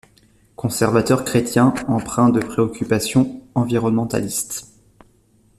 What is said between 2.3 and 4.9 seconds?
préoccupations environnementalistes.